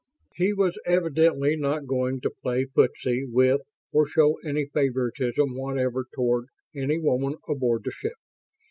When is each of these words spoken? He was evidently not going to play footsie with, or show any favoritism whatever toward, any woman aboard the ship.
He 0.33 0.51
was 0.51 0.79
evidently 0.87 1.55
not 1.55 1.85
going 1.85 2.21
to 2.21 2.31
play 2.41 2.65
footsie 2.65 3.31
with, 3.31 3.61
or 3.91 4.07
show 4.07 4.39
any 4.43 4.65
favoritism 4.65 5.55
whatever 5.55 6.07
toward, 6.15 6.47
any 6.75 6.97
woman 6.97 7.35
aboard 7.47 7.83
the 7.83 7.91
ship. 7.91 8.15